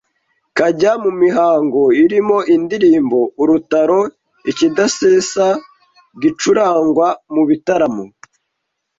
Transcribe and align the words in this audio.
kajya 0.57 0.91
mu 1.03 1.11
mihango 1.21 1.81
irimo 2.03 2.37
indirimbo 2.55 3.19
-Urutaro 3.27 3.99
:Ikidasesa 4.51 5.47
gicurangwa 6.21 7.07
mu 7.33 7.43
bitaramo 7.49 8.03